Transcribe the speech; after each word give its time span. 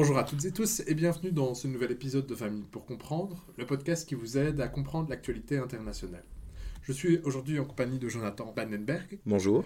Bonjour 0.00 0.16
à 0.16 0.22
toutes 0.22 0.44
et 0.44 0.52
tous 0.52 0.80
et 0.86 0.94
bienvenue 0.94 1.32
dans 1.32 1.54
ce 1.54 1.66
nouvel 1.66 1.90
épisode 1.90 2.24
de 2.24 2.36
Famille 2.36 2.62
pour 2.70 2.86
comprendre, 2.86 3.44
le 3.56 3.66
podcast 3.66 4.08
qui 4.08 4.14
vous 4.14 4.38
aide 4.38 4.60
à 4.60 4.68
comprendre 4.68 5.10
l'actualité 5.10 5.58
internationale. 5.58 6.22
Je 6.82 6.92
suis 6.92 7.18
aujourd'hui 7.24 7.58
en 7.58 7.64
compagnie 7.64 7.98
de 7.98 8.08
Jonathan 8.08 8.52
Bannenberg. 8.54 9.18
Bonjour. 9.26 9.64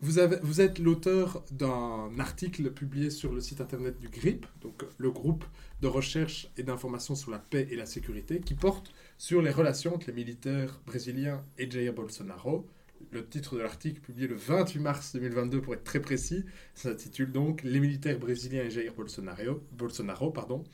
Vous, 0.00 0.18
avez, 0.18 0.38
vous 0.42 0.62
êtes 0.62 0.78
l'auteur 0.78 1.44
d'un 1.50 2.18
article 2.18 2.70
publié 2.70 3.10
sur 3.10 3.34
le 3.34 3.42
site 3.42 3.60
internet 3.60 3.98
du 3.98 4.08
GRIP, 4.08 4.46
donc 4.62 4.86
le 4.96 5.10
groupe 5.10 5.44
de 5.82 5.86
recherche 5.86 6.48
et 6.56 6.62
d'information 6.62 7.14
sur 7.14 7.30
la 7.30 7.38
paix 7.38 7.68
et 7.70 7.76
la 7.76 7.84
sécurité, 7.84 8.40
qui 8.40 8.54
porte 8.54 8.90
sur 9.18 9.42
les 9.42 9.50
relations 9.50 9.94
entre 9.94 10.06
les 10.06 10.14
militaires 10.14 10.80
brésiliens 10.86 11.44
et 11.58 11.70
Jair 11.70 11.92
Bolsonaro. 11.92 12.66
Le 13.10 13.26
titre 13.26 13.56
de 13.56 13.62
l'article, 13.62 14.00
publié 14.00 14.26
le 14.26 14.34
28 14.34 14.78
mars 14.80 15.12
2022 15.14 15.60
pour 15.60 15.74
être 15.74 15.84
très 15.84 16.00
précis, 16.00 16.44
s'intitule 16.74 17.32
donc 17.32 17.62
Les 17.62 17.80
militaires 17.80 18.18
brésiliens 18.18 18.64
et 18.64 18.70
Jair 18.70 18.92
Bolsonaro, 18.94 19.62
Bolsonaro 19.72 20.30
pardon, 20.30 20.64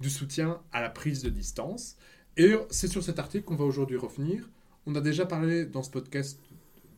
du 0.00 0.10
soutien 0.10 0.60
à 0.72 0.80
la 0.80 0.90
prise 0.90 1.22
de 1.22 1.30
distance. 1.30 1.96
Et 2.36 2.54
c'est 2.70 2.88
sur 2.88 3.02
cet 3.02 3.18
article 3.18 3.44
qu'on 3.44 3.56
va 3.56 3.64
aujourd'hui 3.64 3.96
revenir. 3.96 4.48
On 4.86 4.94
a 4.94 5.00
déjà 5.00 5.26
parlé 5.26 5.66
dans 5.66 5.82
ce 5.82 5.90
podcast 5.90 6.40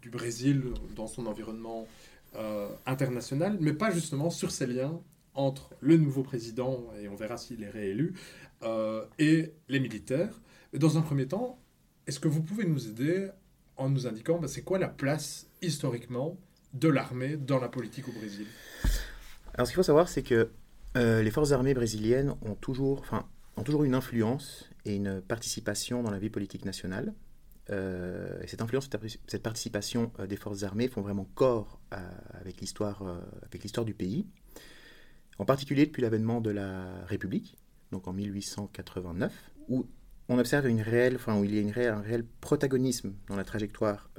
du 0.01 0.11
Brésil 0.11 0.63
dans 0.95 1.07
son 1.07 1.27
environnement 1.27 1.87
euh, 2.35 2.69
international, 2.87 3.59
mais 3.61 3.73
pas 3.73 3.91
justement 3.91 4.31
sur 4.31 4.51
ces 4.51 4.67
liens 4.67 5.01
entre 5.35 5.71
le 5.81 5.97
nouveau 5.97 6.23
président, 6.23 6.85
et 7.01 7.09
on 7.09 7.15
verra 7.15 7.37
s'il 7.37 7.63
est 7.63 7.71
réélu, 7.71 8.15
euh, 8.63 9.05
et 9.19 9.53
les 9.69 9.81
militaires. 9.81 10.41
Dans 10.75 10.99
un 10.99 11.03
premier 11.03 11.27
temps, 11.27 11.59
est-ce 12.07 12.21
que 12.21 12.29
vous 12.29 12.43
pouvez 12.43 12.65
nous 12.65 12.89
aider 12.89 13.29
en 13.77 13.89
nous 13.89 14.07
indiquant 14.07 14.39
ben, 14.39 14.49
c'est 14.49 14.63
quoi 14.63 14.79
la 14.79 14.89
place 14.89 15.49
historiquement 15.61 16.39
de 16.75 16.89
l'armée 16.89 17.37
dans 17.37 17.59
la 17.59 17.69
politique 17.69 18.09
au 18.09 18.13
Brésil? 18.13 18.47
Alors 19.55 19.67
ce 19.67 19.73
qu'il 19.73 19.77
faut 19.77 19.83
savoir, 19.83 20.09
c'est 20.09 20.23
que 20.23 20.51
euh, 20.97 21.23
les 21.23 21.31
forces 21.31 21.53
armées 21.53 21.75
brésiliennes 21.75 22.35
ont 22.43 22.55
toujours, 22.55 23.05
ont 23.57 23.63
toujours 23.63 23.85
une 23.85 23.95
influence 23.95 24.71
et 24.85 24.97
une 24.97 25.21
participation 25.21 26.03
dans 26.03 26.11
la 26.11 26.19
vie 26.19 26.31
politique 26.31 26.65
nationale. 26.65 27.15
Euh, 27.71 28.41
et 28.43 28.47
cette 28.47 28.61
influence, 28.61 28.89
cette 29.27 29.43
participation 29.43 30.13
euh, 30.19 30.27
des 30.27 30.37
forces 30.37 30.63
armées 30.65 30.89
font 30.89 31.01
vraiment 31.01 31.27
corps 31.35 31.81
avec 31.91 32.61
l'histoire, 32.61 33.03
avec 33.45 33.63
l'histoire 33.63 33.85
du 33.85 33.95
pays. 33.95 34.27
En 35.39 35.45
particulier 35.45 35.87
depuis 35.87 36.03
l'avènement 36.03 36.41
de 36.41 36.51
la 36.51 37.05
République, 37.07 37.57
donc 37.91 38.09
en 38.09 38.13
1889, 38.13 39.33
où 39.69 39.87
on 40.29 40.39
observe 40.39 40.67
une 40.69 40.81
réelle, 40.81 41.17
enfin, 41.17 41.39
où 41.39 41.45
il 41.45 41.55
y 41.55 41.59
a 41.59 41.61
une 41.61 41.71
réelle, 41.71 41.93
un 41.93 42.01
réel 42.01 42.25
protagonisme 42.41 43.13
dans 43.29 43.37
la 43.37 43.45
trajectoire 43.45 44.11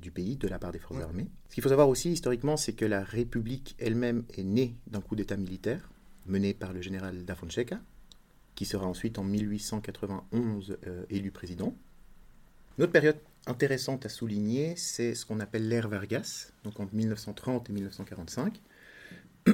du 0.00 0.10
pays 0.10 0.36
de 0.36 0.48
la 0.48 0.58
part 0.58 0.72
des 0.72 0.78
forces 0.78 1.02
armées. 1.02 1.26
Ce 1.48 1.54
qu'il 1.54 1.62
faut 1.62 1.68
savoir 1.68 1.88
aussi 1.88 2.12
historiquement, 2.12 2.56
c'est 2.56 2.72
que 2.72 2.84
la 2.84 3.02
République 3.02 3.74
elle-même 3.78 4.24
est 4.36 4.44
née 4.44 4.74
d'un 4.86 5.00
coup 5.00 5.16
d'État 5.16 5.36
militaire 5.36 5.90
mené 6.26 6.54
par 6.54 6.72
le 6.72 6.80
général 6.80 7.24
da 7.24 7.34
Fonseca, 7.34 7.80
qui 8.54 8.64
sera 8.64 8.86
ensuite 8.86 9.18
en 9.18 9.24
1891 9.24 10.78
élu 11.10 11.30
président. 11.30 11.74
Une 12.78 12.84
autre 12.84 12.92
période 12.92 13.18
intéressante 13.46 14.06
à 14.06 14.08
souligner, 14.08 14.74
c'est 14.76 15.14
ce 15.14 15.26
qu'on 15.26 15.40
appelle 15.40 15.68
l'ère 15.68 15.88
Vargas, 15.88 16.52
donc 16.64 16.78
entre 16.80 16.94
1930 16.94 17.68
et 17.68 17.72
1945, 17.72 18.60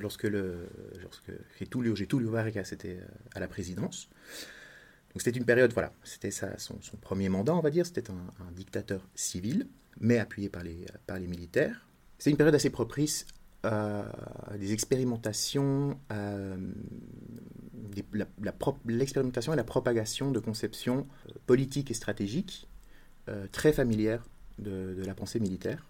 lorsque, 0.00 0.24
le, 0.24 0.68
lorsque 1.02 1.32
Getulio, 1.58 1.94
Getulio 1.94 2.30
Vargas 2.30 2.70
était 2.72 2.98
euh, 3.00 3.06
à 3.34 3.40
la 3.40 3.48
présidence. 3.48 4.08
Donc 5.12 5.22
c'était 5.22 5.38
une 5.38 5.44
période, 5.44 5.72
voilà, 5.72 5.92
c'était 6.04 6.30
son, 6.30 6.80
son, 6.80 6.96
premier 6.96 7.28
mandat, 7.28 7.54
on 7.54 7.60
va 7.60 7.70
dire, 7.70 7.84
c'était 7.84 8.10
un, 8.10 8.52
dictateur 8.52 9.08
civil, 9.14 9.66
mais 10.00 10.18
appuyé 10.18 10.48
par 10.48 10.62
les, 10.62 10.86
par 11.06 11.18
les 11.18 11.26
militaires. 11.26 11.86
C'est 12.18 12.30
une 12.30 12.36
période 12.36 12.54
assez 12.54 12.70
propice 12.70 13.26
à 13.62 14.04
des 14.58 14.72
expérimentations, 14.72 15.98
à 16.08 16.54
l'expérimentation 18.86 19.52
et 19.52 19.56
la 19.56 19.64
propagation 19.64 20.30
de 20.30 20.38
conceptions 20.38 21.06
euh, 21.28 21.32
politiques 21.46 21.90
et 21.90 21.94
stratégiques 21.94 22.68
euh, 23.28 23.46
très 23.52 23.72
familières 23.72 24.24
de, 24.58 25.02
la 25.04 25.14
pensée 25.14 25.40
militaire. 25.40 25.86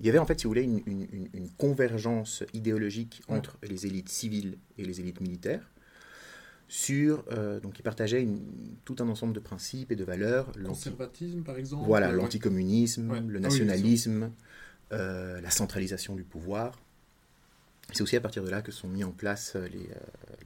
Il 0.00 0.06
y 0.06 0.08
avait 0.08 0.18
en 0.18 0.26
fait, 0.26 0.38
si 0.38 0.44
vous 0.44 0.50
voulez, 0.50 0.62
une, 0.64 1.48
convergence 1.58 2.44
idéologique 2.54 3.22
entre 3.28 3.58
les 3.62 3.86
élites 3.86 4.08
civiles 4.08 4.58
et 4.76 4.84
les 4.84 5.00
élites 5.00 5.20
militaires 5.20 5.70
sur 6.68 7.24
euh, 7.32 7.60
donc 7.60 7.78
ils 7.78 7.82
partageaient 7.82 8.28
tout 8.84 8.96
un 9.00 9.08
ensemble 9.08 9.32
de 9.32 9.40
principes 9.40 9.90
et 9.90 9.96
de 9.96 10.04
valeurs. 10.04 10.52
Le 10.54 10.68
conservatisme, 10.68 11.42
par 11.42 11.56
exemple. 11.56 11.84
Voilà, 11.86 12.12
l'anticommunisme, 12.12 13.26
le 13.26 13.38
ah 13.38 13.40
nationalisme, 13.40 14.30
la 14.90 15.50
centralisation 15.50 16.14
du 16.14 16.24
pouvoir. 16.24 16.78
C'est 17.92 18.02
aussi 18.02 18.16
à 18.16 18.20
partir 18.20 18.44
de 18.44 18.50
là 18.50 18.60
que 18.60 18.70
sont 18.70 18.86
mis 18.86 19.02
en 19.02 19.12
place 19.12 19.56
les, 19.56 19.88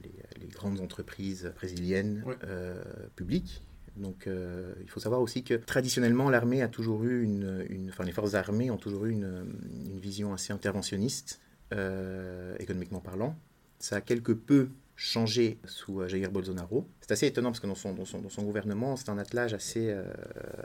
les, 0.01 0.13
les 0.41 0.47
grandes 0.47 0.79
entreprises 0.79 1.51
brésiliennes 1.55 2.23
euh, 2.45 2.81
publiques. 3.15 3.61
Donc, 3.95 4.25
euh, 4.25 4.73
il 4.81 4.89
faut 4.89 4.99
savoir 4.99 5.21
aussi 5.21 5.43
que 5.43 5.53
traditionnellement, 5.53 6.29
l'armée 6.29 6.61
a 6.61 6.67
toujours 6.67 7.03
eu 7.03 7.23
une, 7.23 7.65
une, 7.69 7.89
enfin, 7.89 8.03
les 8.03 8.11
forces 8.11 8.33
armées 8.33 8.71
ont 8.71 8.77
toujours 8.77 9.05
eu 9.05 9.11
une, 9.11 9.45
une 9.85 9.99
vision 9.99 10.33
assez 10.33 10.51
interventionniste, 10.51 11.39
euh, 11.73 12.55
économiquement 12.59 13.01
parlant. 13.01 13.37
Ça 13.79 13.97
a 13.97 14.01
quelque 14.01 14.31
peu 14.31 14.69
changé 14.95 15.57
sous 15.65 16.07
Jair 16.07 16.31
Bolsonaro. 16.31 16.87
C'est 17.01 17.11
assez 17.11 17.27
étonnant 17.27 17.49
parce 17.49 17.59
que 17.59 17.67
dans 17.67 17.75
son, 17.75 17.93
dans 17.93 18.05
son, 18.05 18.21
dans 18.21 18.29
son 18.29 18.43
gouvernement, 18.43 18.95
c'est 18.95 19.09
un 19.09 19.17
attelage 19.17 19.53
assez, 19.53 19.95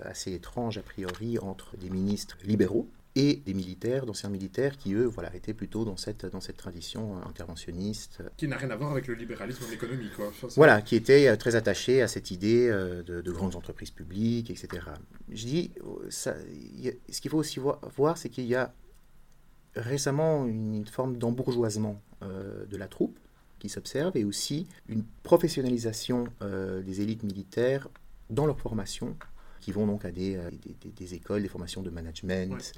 assez 0.02 0.32
étrange 0.32 0.78
a 0.78 0.82
priori 0.82 1.38
entre 1.38 1.76
des 1.76 1.90
ministres 1.90 2.36
libéraux 2.44 2.88
et 3.18 3.42
des 3.44 3.52
militaires, 3.52 4.06
d'anciens 4.06 4.28
militaires 4.28 4.76
qui, 4.76 4.94
eux, 4.94 5.06
voilà, 5.06 5.34
étaient 5.34 5.52
plutôt 5.52 5.84
dans 5.84 5.96
cette, 5.96 6.24
dans 6.26 6.40
cette 6.40 6.56
tradition 6.56 7.16
interventionniste. 7.26 8.22
Qui 8.36 8.46
n'a 8.46 8.56
rien 8.56 8.70
à 8.70 8.76
voir 8.76 8.92
avec 8.92 9.08
le 9.08 9.14
libéralisme 9.14 9.64
en 9.68 9.72
économie, 9.72 10.08
quoi. 10.14 10.32
voilà, 10.54 10.82
qui 10.82 10.94
était 10.94 11.26
euh, 11.26 11.36
très 11.36 11.56
attaché 11.56 12.00
à 12.00 12.06
cette 12.06 12.30
idée 12.30 12.68
euh, 12.68 13.02
de, 13.02 13.32
grandes 13.32 13.56
entreprises 13.56 13.90
publiques, 13.90 14.50
etc. 14.50 14.86
Je 15.30 15.46
dis, 15.46 15.72
ça, 16.10 16.36
ce 17.10 17.20
qu'il 17.20 17.30
faut 17.30 17.38
aussi 17.38 17.58
voir, 17.58 18.18
c'est 18.18 18.28
qu'il 18.28 18.46
y 18.46 18.54
a 18.54 18.72
récemment 19.74 20.46
une, 20.46 20.86
forme 20.86 21.18
d'embourgeoisement 21.18 22.00
euh, 22.22 22.66
de 22.66 22.76
la 22.76 22.86
troupe 22.86 23.18
qui 23.58 23.68
s'observe 23.68 24.16
et 24.16 24.24
aussi 24.24 24.66
une 24.88 25.04
professionnalisation 25.22 26.28
des 26.40 27.00
élites 27.00 27.22
militaires 27.22 27.88
dans 28.30 28.46
leur 28.46 28.60
formation 28.60 29.16
qui 29.60 29.72
vont 29.72 29.86
donc 29.86 30.04
à 30.06 30.10
des, 30.10 30.36
euh, 30.36 30.50
des, 30.96 31.14
écoles, 31.14 31.42
des 31.42 31.48
formations 31.48 31.82
de 31.82 31.90
management, 31.90 32.72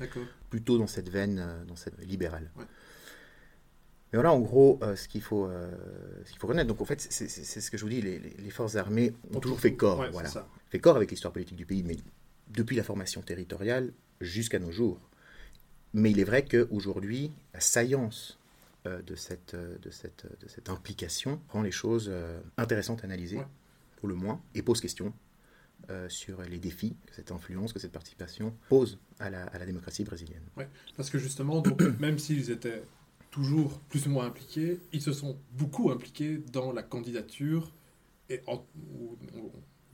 plutôt 0.48 0.76
dans 0.76 0.88
cette 0.88 1.08
veine, 1.08 1.38
euh, 1.38 1.64
dans 1.64 1.76
cette 1.76 1.98
libérale. 2.04 2.50
Mais 2.56 2.64
voilà, 4.14 4.32
en 4.32 4.40
gros, 4.40 4.80
euh, 4.82 4.96
ce 4.96 5.06
qu'il 5.06 5.22
faut, 5.22 5.48
ce 6.24 6.30
qu'il 6.30 6.38
faut 6.40 6.48
reconnaître. 6.48 6.66
Donc, 6.66 6.80
en 6.80 6.84
fait, 6.84 7.00
c'est 7.00 7.28
ce 7.28 7.70
que 7.70 7.78
je 7.78 7.84
vous 7.84 7.90
dis, 7.90 8.02
les, 8.02 8.18
les 8.18 8.50
forces 8.50 8.74
armées 8.74 9.12
ont 9.32 9.38
toujours 9.38 9.60
fait 9.60 9.74
corps, 9.74 10.04
voilà, 10.10 10.28
fait 10.68 10.80
corps 10.80 10.96
avec 10.96 11.12
l'histoire 11.12 11.32
politique 11.32 11.56
du 11.56 11.64
pays, 11.66 11.84
mais 11.84 11.96
depuis 12.48 12.74
la 12.74 12.82
formation 12.82 13.22
territoriale 13.22 13.92
jusqu'à 14.20 14.58
nos 14.58 14.72
jours. 14.72 14.98
Mais 15.94 16.10
il 16.10 16.18
est 16.18 16.24
vrai 16.24 16.44
qu'aujourd'hui, 16.44 17.30
la 17.54 17.60
saillance 17.60 18.39
de, 18.84 19.14
cette, 19.14 19.54
de, 19.54 19.90
cette, 19.90 20.26
de 20.40 20.48
cette 20.48 20.70
implication 20.70 21.40
rend 21.48 21.62
les 21.62 21.70
choses 21.70 22.10
intéressantes 22.56 23.02
à 23.02 23.04
analyser, 23.04 23.38
pour 23.96 24.08
le 24.08 24.14
moins, 24.14 24.42
et 24.54 24.62
pose 24.62 24.80
question 24.80 25.12
euh, 25.88 26.08
sur 26.08 26.42
les 26.42 26.58
défis 26.58 26.96
que 27.06 27.14
cette 27.14 27.32
influence, 27.32 27.72
que 27.72 27.78
cette 27.78 27.92
participation 27.92 28.54
pose 28.68 28.98
à 29.18 29.30
la, 29.30 29.44
à 29.44 29.58
la 29.58 29.66
démocratie 29.66 30.04
brésilienne. 30.04 30.42
Oui, 30.56 30.64
parce 30.96 31.10
que 31.10 31.18
justement, 31.18 31.62
même 32.00 32.18
s'ils 32.18 32.50
étaient 32.50 32.82
toujours 33.30 33.78
plus 33.88 34.06
ou 34.06 34.10
moins 34.10 34.26
impliqués, 34.26 34.78
ils 34.92 35.02
se 35.02 35.12
sont 35.12 35.36
beaucoup 35.52 35.90
impliqués 35.90 36.42
dans 36.52 36.72
la 36.72 36.82
candidature, 36.82 37.72
et 38.28 38.42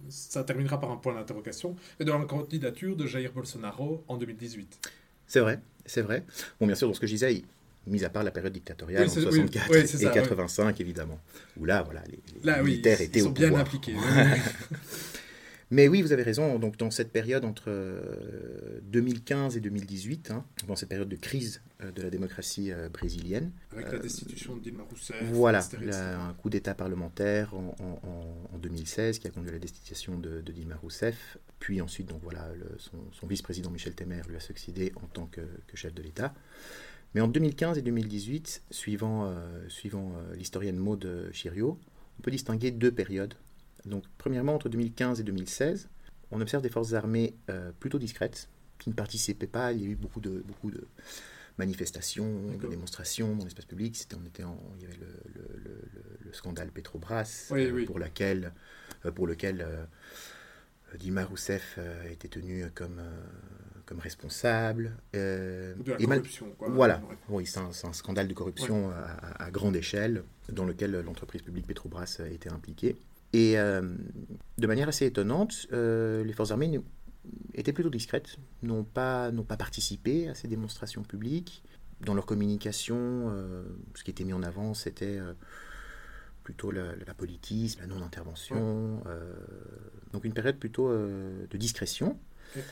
ça 0.09 0.44
terminera 0.44 0.79
par 0.79 0.91
un 0.91 0.97
point 0.97 1.15
d'interrogation, 1.15 1.77
et 1.99 2.05
dans 2.05 2.19
la 2.19 2.25
candidature 2.25 2.97
de 2.97 3.06
Jair 3.06 3.33
Bolsonaro 3.33 4.05
en 4.09 4.17
2018. 4.17 4.91
C'est 5.27 5.41
vrai, 5.41 5.61
c'est 5.85 6.03
vrai. 6.03 6.25
Bon, 6.61 6.67
bien 6.67 6.75
sûr, 6.75 6.88
dans 6.88 6.94
ce 6.94 7.00
que 7.00 7.06
je 7.06 7.12
disais, 7.12 7.43
mis 7.87 8.05
à 8.05 8.11
part 8.11 8.25
la 8.25 8.31
période 8.31 8.53
dictatoriale 8.53 9.05
en 9.05 9.09
64 9.09 10.03
et 10.03 10.11
85 10.11 10.81
évidemment, 10.81 11.21
où 11.56 11.65
là, 11.65 11.83
voilà, 11.83 12.03
les, 12.09 12.62
militaires 12.62 13.00
étaient 13.00 13.21
ils 13.21 13.23
sont 13.23 13.31
bien 13.31 13.55
impliqués. 13.55 13.94
Mais 15.71 15.88
oui, 15.88 16.00
vous 16.00 16.12
avez 16.12 16.23
raison. 16.23 16.59
Donc, 16.59 16.77
dans 16.77 16.93
cette 16.93 17.11
période 17.11 17.44
entre 17.44 17.73
2015 18.83 19.55
euh, 19.55 19.59
et 19.59 19.61
2018, 19.61 20.31
hein, 20.31 20.44
dans 20.69 20.77
cette 20.77 20.88
période 20.88 21.09
de 21.09 21.17
crise 21.17 21.61
euh, 21.83 21.91
de 21.91 22.03
la 22.03 22.11
démocratie 22.11 22.71
euh, 22.71 22.88
brésilienne. 22.88 23.50
Avec 23.73 23.91
la 23.91 23.99
destitution 23.99 24.56
de 24.56 24.61
Dilma 24.61 24.85
Rousseff. 24.85 25.17
Voilà, 25.33 25.67
un 26.29 26.35
coup 26.35 26.50
d'État 26.50 26.75
parlementaire 26.75 27.53
en, 27.55 28.59
2016 28.59 29.19
qui 29.19 29.27
a 29.27 29.31
conduit 29.31 29.50
à 29.50 29.55
la 29.55 29.59
destitution 29.59 30.19
de, 30.19 30.41
Dilma 30.41 30.77
Rousseff. 30.77 31.38
Puis 31.59 31.81
ensuite, 31.81 32.09
donc 32.09 32.21
voilà, 32.23 32.49
son, 32.79 33.27
vice-président 33.27 33.71
Michel 33.71 33.94
Temer 33.94 34.23
lui 34.29 34.37
a 34.37 34.41
succédé 34.41 34.93
en 34.97 35.06
tant 35.06 35.27
que, 35.27 35.41
chef 35.75 35.94
de 35.94 36.03
l'État. 36.03 36.33
Mais 37.17 37.23
en 37.23 37.29
2015 37.29 37.79
et 37.79 37.83
2018, 37.83 38.65
suivant, 38.71 39.35
suivant 39.69 40.13
l'historienne 40.35 40.77
Maud 40.77 41.31
Chirio, 41.33 41.81
on 42.19 42.23
peut 42.23 42.31
distinguer 42.31 42.71
deux 42.71 42.93
périodes 42.93 43.33
donc, 43.87 44.05
premièrement, 44.19 44.55
entre 44.55 44.69
2015 44.69 45.21
et 45.21 45.23
2016, 45.23 45.89
on 46.33 46.41
observe 46.41 46.63
des 46.63 46.69
forces 46.69 46.93
armées 46.93 47.35
euh, 47.51 47.71
plutôt 47.79 47.99
discrètes, 47.99 48.49
qui 48.79 48.91
ne 48.91 48.95
participaient 48.95 49.47
pas. 49.47 49.73
Il 49.73 49.81
y 49.81 49.87
a 49.87 49.89
eu 49.89 49.95
beaucoup 49.95 50.21
de, 50.21 50.43
beaucoup 50.45 50.71
de, 50.71 50.87
manifestations, 51.57 52.53
de 52.61 52.67
démonstrations 52.69 53.37
dans 53.37 53.45
l'espace 53.45 53.65
public. 53.65 53.97
C'était, 53.97 54.17
on 54.17 54.27
était 54.27 54.43
en- 54.43 54.61
il 54.77 54.83
y 54.83 54.87
avait 54.87 54.97
le, 54.97 55.07
le- 55.35 55.49
le- 55.65 55.83
le- 55.95 56.19
le 56.27 56.33
scandale 56.33 56.71
Petrobras, 56.71 57.47
Oui, 57.51 57.65
euh, 57.67 57.71
oui. 57.73 57.85
Pour, 57.87 57.99
laquelle, 57.99 58.53
euh, 59.05 59.12
pour 59.12 59.27
lequel 59.27 59.61
euh, 59.62 59.85
Dilma 60.99 61.25
Rousseff 61.25 61.77
euh, 61.79 62.11
était 62.11 62.29
tenu 62.29 62.65
comme, 62.75 62.99
euh, 62.99 63.21
comme 63.87 64.00
responsable. 64.00 64.97
euh, 65.15 65.75
De 65.77 65.93
la 65.93 66.00
et 66.00 66.06
mal- 66.06 66.19
corruption, 66.19 66.47
quoi. 66.59 66.69
voilà, 66.69 67.00
Ouais. 67.09 67.17
oui, 67.29 67.47
c'est 67.47 67.61
un, 67.61 67.93
scandale 67.93 68.27
de 68.29 68.35
corruption 68.35 68.91
à, 68.91 69.44
à 69.44 69.50
grande 69.50 69.77
échelle 69.77 70.25
dans 70.53 70.65
lequel 70.65 71.00
l'entreprise 71.00 71.43
publique 71.43 71.67
Petrobras 71.67 72.17
a 72.21 72.27
été 72.29 72.50
impliquée. 72.50 72.97
Et 73.33 73.59
euh, 73.59 73.83
de 74.59 74.67
manière 74.67 74.88
assez 74.88 75.06
étonnante, 75.06 75.67
euh, 75.73 76.25
les 76.25 76.33
forces 76.33 76.50
armées 76.50 76.81
étaient 77.55 77.73
plutôt 77.73 77.91
discrètes, 77.91 78.37
n'ont 78.62 78.85
pas, 78.85 79.31
pas 79.47 79.56
participé 79.56 80.29
à 80.29 80.35
ces 80.35 80.49
démonstrations 80.49 81.03
publiques. 81.03 81.62
Dans 82.00 82.15
leur 82.15 82.27
communication, 82.27 83.33
ce 83.94 84.05
qui 84.05 84.11
était 84.11 84.25
mis 84.25 84.35
en 84.35 84.43
avant, 84.43 84.75
c'était 84.75 85.19
plutôt 86.44 86.71
la, 86.71 86.94
la 86.94 87.15
politisme, 87.15 87.81
la 87.81 87.87
non-intervention. 87.87 89.03
donc 90.12 90.25
une 90.25 90.35
période 90.35 90.59
plutôt 90.59 90.91
de 90.93 91.56
discrétion. 91.56 92.19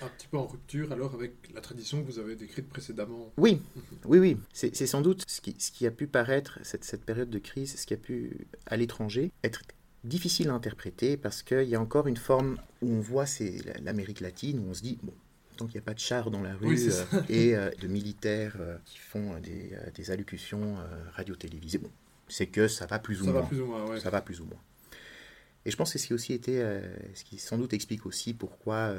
Un 0.03 0.09
petit 0.09 0.27
peu 0.29 0.37
en 0.39 0.47
rupture 0.47 0.93
alors 0.93 1.15
avec 1.15 1.33
la 1.55 1.61
tradition 1.61 2.03
que 2.03 2.07
vous 2.11 2.19
avez 2.19 2.37
décrite 2.37 2.69
précédemment. 2.69 3.33
Oui, 3.37 3.61
oui, 4.05 4.19
oui. 4.19 4.37
C'est 4.53 4.75
sans 4.87 5.01
doute 5.01 5.25
ce 5.29 5.41
qui, 5.41 5.55
ce 5.59 5.71
qui 5.71 5.87
a 5.87 5.91
pu 5.91 6.07
paraître, 6.07 6.59
cette, 6.63 6.85
cette 6.85 7.05
période 7.05 7.31
de 7.31 7.39
crise, 7.39 7.77
ce 7.79 7.87
qui 7.87 7.95
a 7.95 7.97
pu, 7.97 8.47
à 8.67 8.77
l'étranger, 8.77 9.31
être 9.43 9.63
difficile 10.05 10.49
à 10.51 10.55
interpréter 10.55 11.17
parce 11.17 11.43
qu'il 11.43 11.69
y 11.69 11.75
a 11.75 11.81
encore 11.81 12.07
une 12.07 12.17
forme 12.17 12.59
où 12.83 12.91
on 12.93 13.01
voit 13.01 13.25
l'Amérique 13.83 14.21
latine, 14.21 14.59
où 14.61 14.71
on 14.71 14.75
se 14.75 14.83
dit, 14.83 14.99
bon, 15.03 15.15
tant 15.57 15.67
qu'il 15.67 15.75
n'y 15.77 15.85
a 15.85 15.87
pas 15.87 15.95
de 15.95 16.01
chars 16.01 16.31
dans 16.31 16.43
la 16.43 16.55
rue 16.55 16.69
Oui, 16.69 16.89
euh, 16.91 17.23
et 17.29 17.55
euh, 17.57 17.71
de 17.81 17.87
militaires 17.87 18.57
euh, 18.61 18.77
qui 18.85 18.99
font 18.99 19.39
des, 19.41 19.73
des 19.95 20.11
allocutions 20.11 20.77
radio-télévisées, 21.13 21.79
bon, 21.79 21.91
c'est 22.29 22.47
que 22.47 22.69
ça 22.69 22.87
va 22.87 22.99
plus 22.99 23.21
ou 23.23 23.27
Ça 23.27 23.33
va 23.33 23.41
moins. 23.41 23.49
plus 23.49 23.61
ou 23.61 23.67
moins, 23.67 23.87
ouais. 23.87 24.01
Ça 24.01 24.11
va 24.11 24.21
plus 24.21 24.41
ou 24.41 24.45
moins. 24.47 24.61
Et 25.67 25.71
je 25.71 25.77
pense 25.77 25.93
que 25.93 25.99
c'est 25.99 26.03
ce 26.03 26.09
qui 26.09 26.15
aussi 26.15 26.41
euh, 26.49 26.95
ce 27.15 27.25
qui 27.25 27.39
sans 27.39 27.57
doute 27.57 27.73
explique 27.73 28.05
aussi 28.05 28.35
pourquoi 28.35 28.95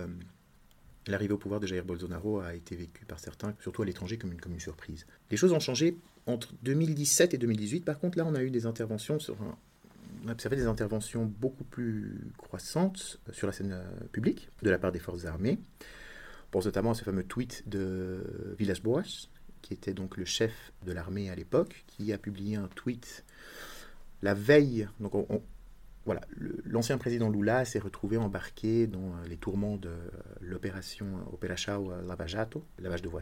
l'arrivée 1.08 1.34
au 1.34 1.38
pouvoir 1.38 1.60
de 1.60 1.68
Jair 1.68 1.84
Bolsonaro 1.84 2.40
a 2.40 2.56
été 2.56 2.76
vécue 2.76 3.06
par 3.06 3.20
certains, 3.20 3.54
surtout 3.62 3.82
à 3.82 3.86
l'étranger, 3.86 4.18
comme 4.18 4.32
une, 4.32 4.60
surprise. 4.60 5.06
Les 5.32 5.38
choses 5.38 5.54
ont 5.54 5.60
changé 5.60 5.98
entre 6.26 6.54
2017 6.64 7.34
et 7.34 7.38
2018. 7.38 7.86
Par 7.86 8.00
contre, 8.00 8.18
là, 8.18 8.26
on 8.26 8.36
a 8.36 8.42
eu 8.42 8.50
des 8.50 8.66
interventions 8.66 9.18
on 10.24 10.30
a 10.30 10.32
observé 10.32 10.56
des 10.56 10.66
interventions 10.66 11.26
beaucoup 11.26 11.64
plus 11.64 12.32
croissantes 12.38 13.20
euh, 13.30 13.34
sur 13.34 13.48
la 13.48 13.54
scène 13.54 13.74
euh, 13.74 14.08
publique 14.12 14.50
de 14.64 14.70
la 14.70 14.80
part 14.80 14.92
des 14.92 15.00
forces 15.00 15.26
armées. 15.26 15.60
On 16.48 16.52
pense 16.52 16.66
notamment 16.66 16.92
à 16.92 16.94
ce 16.96 17.04
fameux 17.04 17.24
tweet 17.24 17.68
de 17.68 18.56
Villas-Boas, 18.58 19.28
qui 19.62 19.74
était 19.74 19.94
donc 19.94 20.18
le 20.18 20.26
chef 20.26 20.72
de 20.86 20.94
l'armée 20.94 21.30
à 21.30 21.36
l'époque, 21.36 21.84
qui 21.88 22.14
a 22.14 22.18
publié 22.18 22.56
un 22.56 22.68
tweet 22.70 23.24
la 24.22 24.34
veille. 24.34 24.88
Voilà, 26.06 26.22
l'ancien 26.66 26.98
président 27.00 27.30
Lula 27.30 27.66
s'est 27.66 27.80
retrouvé 27.80 28.18
embarqué 28.18 28.86
dans 28.86 29.00
euh, 29.00 29.28
les 29.28 29.38
tourments 29.38 29.78
de 29.78 29.90
euh, 29.90 30.10
l'opération 30.40 31.08
Operação 31.34 31.90
Lava 32.08 32.28
Jato, 32.28 32.64
lavage 32.80 33.02
de. 33.02 33.10
Ouais. 33.16 33.22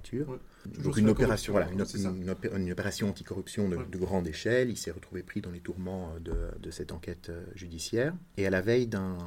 Donc 0.66 0.84
sur 0.84 0.98
une 0.98 1.10
opération, 1.10 1.54
voilà, 1.54 1.70
une, 1.72 2.72
opération 2.72 3.10
anticorruption 3.10 3.70
de, 3.70 3.78
Ouais. 3.78 3.86
de 3.90 3.98
grande 3.98 4.28
échelle. 4.28 4.70
Il 4.70 4.78
s'est 4.78 4.92
retrouvé 4.92 5.24
pris 5.24 5.42
dans 5.42 5.52
les 5.52 5.60
tourments 5.60 6.14
de, 6.20 6.34
de 6.60 6.72
cette 6.72 6.92
enquête 6.92 7.30
euh, 7.30 7.46
judiciaire. 7.56 8.14
Et 8.38 8.46
à 8.46 8.50
la 8.50 8.62
veille 8.62 8.88
d'un 8.88 9.18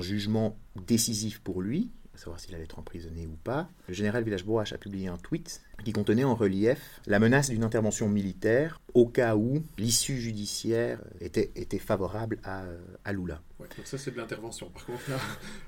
jugement 0.00 0.58
décisif 0.86 1.40
pour 1.40 1.62
lui, 1.62 1.90
à 2.18 2.20
savoir 2.20 2.40
s'il 2.40 2.52
allait 2.54 2.64
être 2.64 2.80
emprisonné 2.80 3.26
ou 3.28 3.36
pas, 3.44 3.68
le 3.86 3.94
général 3.94 4.24
Villas-Boas 4.24 4.64
a 4.72 4.78
publié 4.78 5.06
un 5.06 5.18
tweet 5.18 5.62
qui 5.84 5.92
contenait 5.92 6.24
en 6.24 6.34
relief 6.34 7.00
la 7.06 7.20
menace 7.20 7.48
d'une 7.48 7.62
intervention 7.62 8.08
militaire 8.08 8.80
au 8.94 9.06
cas 9.06 9.36
où 9.36 9.62
l'issue 9.78 10.18
judiciaire 10.18 11.00
était, 11.20 11.52
était 11.54 11.78
favorable 11.78 12.38
à, 12.42 12.64
euh, 12.64 12.78
à 13.04 13.12
Lula. 13.12 13.40
Ouais, 13.60 13.68
donc 13.76 13.86
ça, 13.86 13.98
c'est 13.98 14.10
de 14.10 14.16
l'intervention. 14.16 14.68
Par 14.70 14.84
contre, 14.86 15.08
là, 15.08 15.18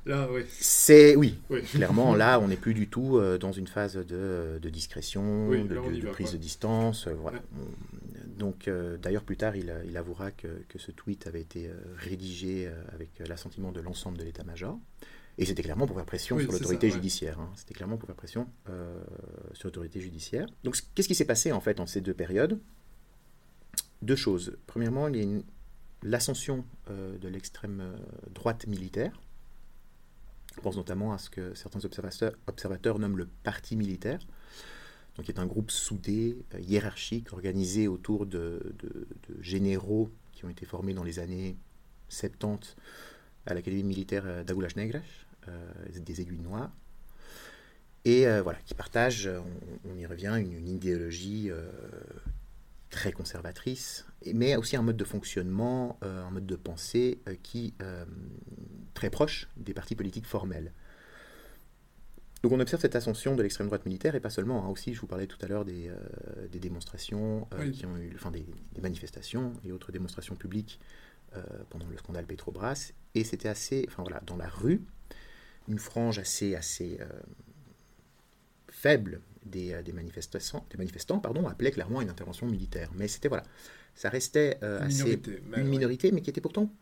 là 0.07 0.29
oui. 0.33 0.43
C'est, 0.49 1.15
oui, 1.15 1.39
oui. 1.51 1.63
Clairement, 1.63 2.17
là, 2.17 2.41
on 2.41 2.49
n'est 2.49 2.57
plus 2.67 2.75
du 2.75 2.89
tout 2.89 3.19
euh, 3.19 3.39
dans 3.39 3.53
une 3.53 3.69
phase 3.69 3.95
de, 3.95 4.59
de 4.61 4.71
discrétion, 4.71 5.47
Oui, 5.49 5.63
de, 5.63 5.75
va, 5.77 6.11
prise 6.11 6.33
de 6.33 6.37
distance. 6.39 7.07
euh, 7.07 7.15
voilà. 7.15 7.39
Ouais. 7.39 7.45
On- 7.61 8.39
Donc, 8.41 8.67
euh, 8.67 8.97
d'ailleurs, 8.97 9.23
plus 9.23 9.37
tard, 9.37 9.55
il, 9.55 9.73
il 9.87 9.97
avouera 9.97 10.33
que, 10.33 10.49
que 10.69 10.79
ce 10.81 10.91
tweet 10.91 11.27
avait 11.29 11.43
été 11.43 11.71
rédigé 11.97 12.69
avec 12.93 13.11
l'assentiment 13.29 13.71
de 13.71 13.81
l'ensemble 13.81 14.19
de 14.19 14.25
l'état-major. 14.25 14.79
Et 15.41 15.47
c'était 15.47 15.63
clairement 15.63 15.87
pour 15.87 15.97
faire 15.97 16.05
pression 16.05 16.37
Oui, 16.37 16.43
sur 16.43 16.53
l'autorité 16.53 16.87
ouais. 16.89 16.93
judiciaire. 16.93 17.41
hein. 17.41 17.51
C'était 17.57 17.75
clairement 17.75 17.97
pour 17.97 18.07
faire 18.07 18.15
pression 18.15 18.47
euh, 18.69 19.03
sur 19.55 19.69
l'autorité 19.69 19.99
judiciaire. 20.01 20.47
Donc, 20.65 20.77
qu'est-ce 20.95 21.09
qui 21.09 21.15
s'est 21.15 21.25
passé 21.25 21.51
en 21.51 21.61
fait 21.61 21.81
en 21.81 21.87
ces 21.87 22.01
deux 22.03 22.13
périodes? 22.15 22.61
Deux 24.03 24.17
choses. 24.17 24.57
Premièrement, 24.67 25.09
il 25.09 25.17
y 25.17 25.21
a 25.21 25.23
une- 25.23 25.43
l'ascension 26.03 26.65
euh, 26.91 27.17
de 27.19 27.29
l'extrême 27.29 27.81
euh, 27.81 27.97
droite 28.35 28.67
militaire. 28.67 29.19
On 30.59 30.63
pense 30.63 30.77
notamment 30.77 31.13
à 31.13 31.19
ce 31.19 31.31
que 31.31 31.55
certains 31.55 31.83
observateurs, 31.87 32.33
observateurs 32.47 32.99
nomment 32.99 33.17
le 33.19 33.27
parti 33.43 33.77
militaire, 33.77 34.19
donc 35.17 35.25
qui 35.27 35.33
est 35.33 35.39
un 35.41 35.47
groupe 35.47 35.71
soudé, 35.71 36.37
hiérarchique, 36.61 37.33
organisé 37.33 37.89
autour 37.89 38.27
de, 38.27 38.75
de- 38.79 39.07
de 39.29 39.43
généraux 39.43 40.11
qui 40.33 40.45
ont 40.45 40.49
été 40.51 40.67
formés 40.67 40.93
dans 40.93 41.05
les 41.05 41.19
années 41.19 41.57
70 42.11 42.77
à 43.47 43.55
l'Académie 43.55 43.83
militaire 43.85 44.25
euh, 44.27 44.45
d'Agulhas 44.45 44.75
Negras, 44.77 45.01
euh, 45.49 45.73
des 45.95 46.21
aiguilles 46.21 46.39
noires, 46.41 46.73
et 48.05 48.27
euh, 48.27 48.43
voilà, 48.43 48.59
qui 48.65 48.75
partagent, 48.75 49.29
on, 49.29 49.91
on 49.91 49.97
y 49.97 50.07
revient, 50.07 50.35
une, 50.39 50.53
une 50.53 50.69
idéologie 50.69 51.51
très 52.91 53.13
conservatrice, 53.13 54.05
mais 54.35 54.57
aussi 54.57 54.77
un 54.77 54.83
mode 54.83 54.97
de 54.97 55.05
fonctionnement, 55.05 55.99
euh, 56.03 56.25
un 56.25 56.31
mode 56.31 56.47
de 56.47 56.57
pensée 56.57 57.21
euh, 57.29 57.37
qui 57.43 57.73
euh, 57.83 58.05
très 58.95 59.11
proche 59.11 59.49
des 59.57 59.75
partis 59.75 59.95
politiques 59.95 60.27
formels. 60.27 60.73
Donc 62.43 62.53
on 62.53 62.59
observe 62.59 62.81
cette 62.81 62.97
ascension 62.97 63.37
de 63.37 63.43
l'extrême 63.43 63.67
droite 63.69 63.85
militaire, 63.87 64.15
et 64.15 64.21
pas 64.21 64.31
seulement, 64.31 64.65
hein, 64.65 64.69
aussi, 64.71 64.95
je 64.95 65.01
vous 65.01 65.07
parlais 65.07 65.27
tout 65.27 65.39
à 65.43 65.47
l'heure 65.47 65.65
des, 65.67 65.91
des 66.51 66.59
démonstrations, 66.59 67.47
Oui. 67.59 67.71
qui 67.71 67.85
ont 67.85 67.97
eu, 67.99 68.13
enfin 68.15 68.31
des, 68.31 68.47
des 68.73 68.81
manifestations 68.81 69.53
et 69.63 69.73
autres 69.73 69.93
démonstrations 69.93 70.37
publiques 70.37 70.81
pendant 71.71 71.87
le 71.89 71.97
scandale 71.99 72.27
Petrobras, 72.27 72.93
et 73.15 73.25
c'était 73.25 73.49
assez, 73.49 73.85
enfin 73.89 74.03
voilà, 74.03 74.21
dans 74.27 74.37
la 74.37 74.49
rue, 74.49 74.83
une 75.69 75.79
frange 75.79 76.19
assez, 76.19 76.55
assez 76.57 76.99
euh, 77.01 77.07
faible 78.69 79.21
des, 79.45 79.73
euh, 79.73 79.83
des 79.83 79.93
manifestants, 79.93 80.67
des 80.71 80.79
manifestants 80.79 81.19
pardon, 81.19 81.47
appelait 81.49 81.71
clairement 81.71 82.01
à 82.01 82.03
une 82.03 82.11
intervention 82.11 82.47
militaire. 82.47 82.91
Mais 82.95 83.09
c'était 83.09 83.29
voilà, 83.29 83.45
ça 83.95 84.09
restait 84.11 84.59
euh, 84.63 84.81
Une 84.81 84.87
assez 84.87 85.03
minorité. 85.05 85.43
mais 85.49 85.57
une 85.59 85.63
ouais. 85.65 85.69
minorité, 85.71 86.13
mais 86.13 86.21
qui 86.23 86.31
était 86.31 86.41
pourtant 86.41 86.73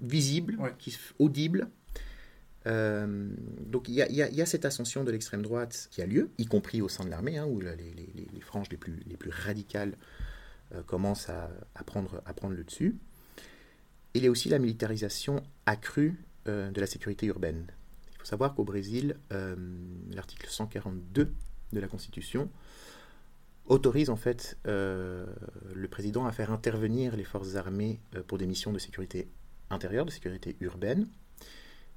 visible, 0.00 0.56
Ouais. 0.58 0.74
qui, 0.78 0.96
audible. 1.18 1.68
Euh, 2.66 3.30
donc 3.66 3.88
il 3.88 3.94
y, 3.94 4.02
a- 4.02 4.10
y 4.10 4.40
y 4.40 4.46
cette 4.46 4.64
ascension 4.64 5.04
de 5.04 5.10
l'extrême 5.10 5.42
droite 5.42 5.88
qui 5.90 6.02
a 6.02 6.06
lieu, 6.06 6.30
y 6.38 6.46
compris 6.46 6.82
au 6.82 6.88
sein 6.88 7.04
de 7.04 7.10
l'armée, 7.10 7.38
hein, 7.38 7.46
où 7.46 7.60
les, 7.60 7.74
les- 7.76 7.94
les- 7.94 8.28
les 8.32 8.40
franges 8.40 8.68
les 8.70 8.76
plus, 8.76 9.00
les 9.06 9.16
plus 9.16 9.30
radicales 9.30 9.94
euh, 10.74 10.82
commencent 10.82 11.28
à, 11.30 11.50
à 11.74 11.84
prendre, 11.84 12.20
à 12.26 12.34
prendre 12.34 12.54
le 12.54 12.64
dessus. 12.64 12.96
Il 14.14 14.24
y 14.24 14.26
a 14.26 14.30
aussi 14.30 14.48
la 14.48 14.58
militarisation 14.58 15.42
accrue 15.66 16.16
euh, 16.46 16.70
de 16.70 16.80
la 16.80 16.86
sécurité 16.86 17.26
urbaine. 17.26 17.66
Il 18.12 18.18
faut 18.18 18.24
savoir 18.24 18.54
qu'au 18.54 18.64
Brésil, 18.64 19.16
euh, 19.32 19.54
l'article 20.10 20.46
142 20.48 21.32
de 21.72 21.80
la 21.80 21.88
Constitution 21.88 22.50
autorise 23.66 24.08
en 24.08 24.16
fait 24.16 24.56
euh, 24.66 25.26
le 25.74 25.88
président 25.88 26.24
à 26.24 26.32
faire 26.32 26.50
intervenir 26.50 27.16
les 27.16 27.24
forces 27.24 27.54
armées 27.56 28.00
pour 28.26 28.38
des 28.38 28.46
missions 28.46 28.72
de 28.72 28.78
sécurité 28.78 29.28
intérieure, 29.68 30.06
de 30.06 30.10
sécurité 30.10 30.56
urbaine. 30.60 31.06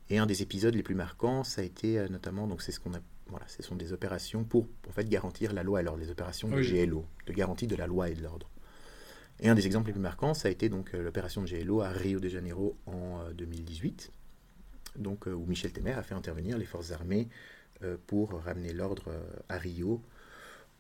Et 0.10 0.18
un 0.18 0.26
des 0.26 0.42
épisodes 0.42 0.76
les 0.76 0.84
plus 0.84 0.96
marquants, 0.96 1.46
ça 1.46 1.62
a 1.62 1.64
été 1.64 2.06
notamment, 2.10 2.46
donc 2.46 2.62
c'est 2.62 2.74
ce 2.74 2.82
qu'on 2.82 2.94
a, 2.94 3.00
voilà, 3.28 3.48
ce 3.48 3.64
sont 3.64 3.78
des 3.78 3.94
opérations 3.94 4.44
pour 4.44 4.68
en 4.90 4.92
fait 4.92 5.08
garantir 5.08 5.54
la 5.54 5.64
loi 5.64 5.80
et 5.80 5.84
l'ordre, 5.84 6.02
les 6.02 6.12
opérations 6.12 6.50
de 6.50 6.56
Oui. 6.56 6.86
GLO, 6.86 7.06
de 7.26 7.32
garantie 7.32 7.68
de 7.68 7.78
la 7.78 7.88
loi 7.88 8.10
et 8.10 8.16
de 8.16 8.22
l'ordre. 8.22 8.50
Et 9.42 9.50
un 9.50 9.56
des 9.56 9.66
exemples 9.66 9.88
les 9.88 9.94
plus 9.94 10.02
marquants, 10.02 10.34
ça 10.34 10.48
a 10.48 10.52
été 10.52 10.70
donc 10.70 10.94
euh, 10.94 11.02
l'opération 11.02 11.42
de 11.42 11.48
GLO 11.48 11.82
à 11.82 11.90
Rio 11.90 12.20
de 12.20 12.30
Janeiro 12.30 12.78
en 12.86 13.22
euh, 13.22 13.34
2018, 13.34 14.12
donc 14.98 15.28
euh, 15.28 15.32
où 15.34 15.46
Michel 15.48 15.72
Temer 15.72 15.94
a 15.94 16.04
fait 16.04 16.14
intervenir 16.14 16.58
les 16.58 16.66
forces 16.66 16.92
armées 16.92 17.28
euh, 17.84 17.98
pour 18.06 18.34
ramener 18.44 18.72
l'ordre 18.74 19.06
euh, 19.08 19.22
à 19.50 19.58
Rio, 19.58 20.02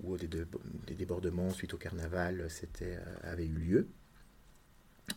où 0.04 0.16
des, 0.18 0.28
de- 0.28 0.48
des 0.86 0.94
débordements 0.96 1.50
suite 1.50 1.74
au 1.74 1.78
carnaval 1.78 2.42
euh, 2.42 2.48
euh, 2.84 3.00
avaient 3.24 3.48
eu 3.48 3.54
lieu. 3.58 3.88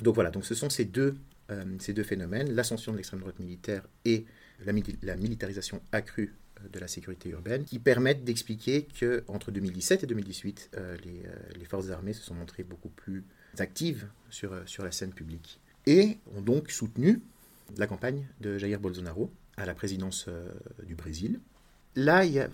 Donc 0.01 0.15
voilà, 0.15 0.31
donc 0.31 0.45
ce 0.45 0.55
sont 0.55 0.71
ces 0.71 0.87
deux, 0.87 1.15
euh, 1.51 1.65
ces 1.79 1.93
deux 1.93 2.03
phénomènes, 2.03 2.51
l'ascension 2.55 2.93
de 2.93 2.97
l'extrême 2.97 3.21
droite 3.21 3.39
militaire 3.39 3.87
et 4.05 4.25
la, 4.65 4.73
mili- 4.73 4.97
la 5.03 5.17
militarisation 5.17 5.83
accrue 5.93 6.35
euh, 6.65 6.69
de 6.69 6.79
la 6.79 6.89
sécurité 6.89 7.29
urbaine, 7.29 7.65
qui 7.65 7.79
permettent 7.79 8.25
d'expliquer 8.25 8.87
que 8.87 9.23
entre 9.29 9.51
2017 9.53 10.05
et 10.05 10.07
2018, 10.07 10.71
euh, 10.77 10.97
les, 11.05 11.23
euh, 11.27 11.37
les 11.59 11.65
forces 11.67 11.91
armées 11.91 12.15
se 12.15 12.23
sont 12.23 12.35
montrées 12.35 12.65
beaucoup 12.65 12.89
plus 12.89 13.25
actives 13.61 14.09
sur, 14.31 14.53
euh, 14.53 14.63
sur 14.67 14.85
la 14.85 14.91
scène 14.91 15.13
publique 15.13 15.61
et 15.87 16.19
ont 16.37 16.43
donc 16.43 16.71
soutenu 16.71 17.21
la 17.77 17.87
campagne 17.87 18.27
de 18.41 18.59
Jair 18.59 18.81
Bolsonaro 18.81 19.31
à 19.57 19.67
la 19.67 19.75
présidence 19.75 20.27
euh, 20.29 20.49
du 20.85 20.95
Brésil. 20.95 21.41
Là, 21.97 22.25
il 22.25 22.33
y 22.33 22.41
a, 22.41 22.49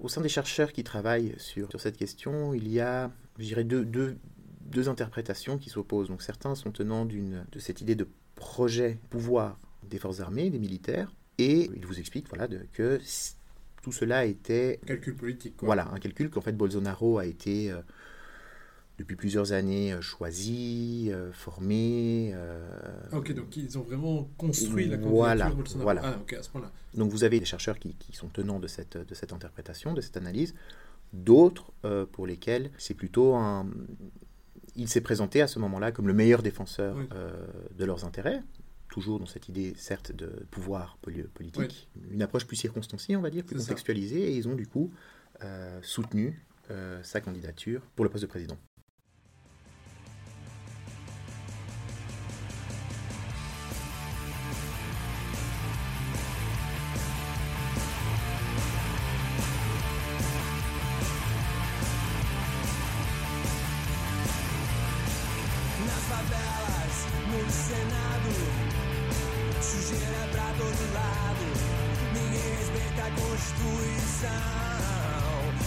au 0.00 0.08
sein 0.08 0.20
des 0.20 0.28
chercheurs 0.28 0.72
qui 0.72 0.84
travaillent 0.84 1.34
sur, 1.38 1.70
sur 1.70 1.80
cette 1.80 1.96
question, 1.96 2.54
il 2.54 2.68
y 2.68 2.80
a, 2.80 3.10
je 3.38 3.44
dirais, 3.44 3.64
deux, 3.64 3.84
deux, 3.84 4.16
deux 4.62 4.88
interprétations 4.88 5.58
qui 5.58 5.70
s'opposent. 5.70 6.08
Donc 6.08 6.22
certains 6.22 6.54
sont 6.54 6.70
tenants 6.70 7.04
d'une, 7.04 7.44
de 7.52 7.58
cette 7.58 7.80
idée 7.80 7.94
de 7.94 8.08
projet 8.34 8.98
pouvoir 9.10 9.58
des 9.88 9.98
forces 9.98 10.20
armées, 10.20 10.50
des 10.50 10.58
militaires, 10.58 11.12
et 11.38 11.70
ils 11.76 11.86
vous 11.86 11.98
expliquent 11.98 12.28
voilà, 12.28 12.48
de, 12.48 12.60
que 12.72 13.00
tout 13.82 13.92
cela 13.92 14.24
était... 14.24 14.80
Un 14.84 14.86
calcul 14.86 15.14
politique. 15.14 15.56
Quoi. 15.56 15.66
Voilà, 15.66 15.88
un 15.92 15.98
calcul 15.98 16.30
qu'en 16.30 16.40
fait 16.40 16.52
Bolsonaro 16.52 17.18
a 17.18 17.26
été... 17.26 17.70
Euh, 17.70 17.80
depuis 18.98 19.16
plusieurs 19.16 19.52
années 19.52 19.92
euh, 19.92 20.00
choisi, 20.00 21.08
euh, 21.10 21.32
formé. 21.32 22.34
Ah, 23.12 23.18
ok, 23.18 23.32
donc 23.32 23.56
ils 23.56 23.78
ont 23.78 23.82
vraiment 23.82 24.28
construit 24.36 24.86
la 24.88 24.96
candidature 24.96 25.16
voilà, 25.16 25.50
Bolsonaro. 25.50 25.82
Voilà. 25.84 26.00
Ah, 26.04 26.36
à 26.38 26.42
ce 26.42 26.50
point-là. 26.50 26.70
Donc 26.94 27.10
vous 27.10 27.24
avez 27.24 27.38
des 27.38 27.46
chercheurs 27.46 27.78
qui, 27.78 27.94
qui, 27.94 28.12
sont 28.14 28.28
tenants 28.28 28.58
de 28.58 28.66
cette, 28.66 28.96
de 28.96 29.14
cette 29.14 29.32
interprétation, 29.32 29.94
de 29.94 30.00
cette 30.00 30.16
analyse, 30.16 30.54
d'autres 31.12 31.72
euh, 31.84 32.06
pour 32.10 32.26
lesquels 32.26 32.70
c'est 32.78 32.94
plutôt 32.94 33.34
un... 33.34 33.66
Il 34.76 34.88
s'est 34.88 35.00
présenté 35.00 35.42
à 35.42 35.46
ce 35.48 35.58
moment-là 35.58 35.90
comme 35.92 36.06
le 36.06 36.14
meilleur 36.14 36.42
défenseur 36.42 36.96
Oui. 36.96 37.08
euh, 37.12 37.30
de 37.76 37.84
leurs 37.84 38.04
intérêts, 38.04 38.42
toujours 38.88 39.18
dans 39.18 39.26
cette 39.26 39.48
idée, 39.48 39.74
certes, 39.76 40.12
de 40.12 40.26
pouvoir 40.50 40.98
poli- 41.02 41.22
politique, 41.22 41.88
une 42.10 42.22
approche 42.22 42.46
plus 42.46 42.56
circonstanciée, 42.56 43.16
on 43.16 43.20
va 43.20 43.30
dire, 43.30 43.44
plus 43.44 43.58
ça. 43.58 43.64
contextualisée, 43.64 44.32
et 44.32 44.36
ils 44.36 44.46
ont 44.48 44.54
du 44.54 44.66
coup 44.66 44.92
euh, 45.42 45.78
soutenu 45.82 46.44
euh, 46.70 47.02
sa 47.02 47.20
candidature 47.20 47.82
pour 47.96 48.04
le 48.04 48.10
poste 48.10 48.22
de 48.22 48.28
président. 48.28 48.56
Constituição, 74.18 74.30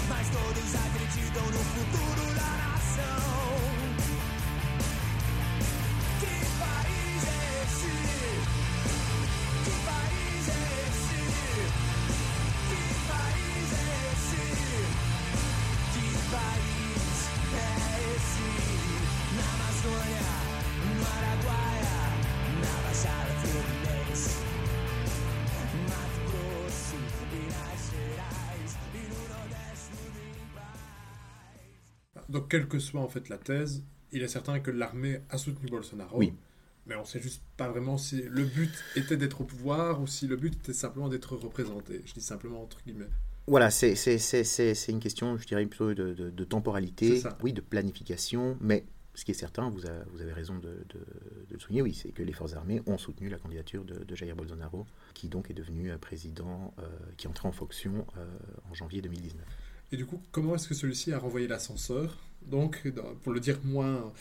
mas 0.10 0.28
todos 0.30 0.76
acreditam 0.76 1.46
no 1.46 1.60
futuro 1.60 2.36
da 2.36 2.42
nação. 2.42 3.31
Quelle 32.52 32.68
que 32.68 32.80
soit 32.80 33.00
en 33.00 33.08
fait 33.08 33.30
la 33.30 33.38
thèse, 33.38 33.82
il 34.12 34.22
est 34.24 34.28
certain 34.28 34.60
que 34.60 34.72
l'armée 34.72 35.22
a 35.30 35.38
soutenu 35.38 35.70
Bolsonaro. 35.70 36.18
Oui. 36.18 36.34
Mais 36.86 36.96
on 36.96 37.06
sait 37.06 37.22
juste 37.22 37.42
pas 37.56 37.70
vraiment 37.70 37.98
si 37.98 38.24
le 38.24 38.44
but 38.44 38.72
était 38.98 39.16
d'être 39.16 39.40
au 39.40 39.46
pouvoir 39.46 40.02
ou 40.02 40.08
si 40.08 40.28
le 40.28 40.36
but 40.36 40.54
était 40.56 40.74
simplement 40.74 41.08
d'être 41.08 41.38
représenté. 41.38 42.02
Je 42.06 42.14
dis 42.14 42.20
simplement 42.22 42.62
entre 42.62 42.82
guillemets. 42.86 43.08
Voilà, 43.48 43.70
c'est 43.72 43.94
une 44.90 45.00
question, 45.00 45.38
je 45.38 45.48
dirais, 45.48 45.66
plutôt 45.66 45.94
de, 45.94 46.14
de- 46.14 46.30
de 46.30 46.44
temporalité, 46.44 47.24
oui, 47.42 47.54
de 47.54 47.62
planification, 47.62 48.58
mais 48.60 48.84
ce 49.16 49.24
qui 49.24 49.32
est 49.32 49.36
certain, 49.36 49.70
vous, 49.70 49.86
a- 49.86 50.04
vous 50.12 50.22
avez 50.22 50.34
raison 50.34 50.56
de, 50.56 50.70
de- 50.90 51.06
de 51.50 51.54
le 51.54 51.60
souligner, 51.60 51.82
oui, 51.82 51.94
c'est 51.94 52.10
que 52.12 52.22
les 52.24 52.34
forces 52.34 52.54
armées 52.54 52.82
ont 52.86 52.98
soutenu 52.98 53.30
la 53.30 53.38
candidature 53.38 53.86
de, 53.86 54.04
de 54.04 54.16
Jair 54.16 54.36
Bolsonaro, 54.36 54.86
qui 55.14 55.30
donc 55.30 55.50
est 55.50 55.54
devenu 55.54 55.90
euh, 55.92 55.98
président, 55.98 56.74
euh, 56.80 56.84
qui 57.18 57.28
est 57.28 57.30
entré 57.30 57.48
en 57.48 57.52
fonction 57.54 58.06
euh, 58.18 58.26
en 58.70 58.74
janvier 58.74 59.02
2019. 59.02 59.42
Et 59.94 59.98
du 59.98 60.06
coup, 60.06 60.22
comment 60.32 60.56
est-ce 60.56 60.68
que 60.68 60.74
celui-ci 60.76 61.12
a 61.14 61.20
renvoyé 61.20 61.48
l'ascenseur? 61.48 62.18
Donc, 62.48 62.84
pour 63.24 63.34
le 63.34 63.40
dire 63.40 63.60
moins, 63.64 64.12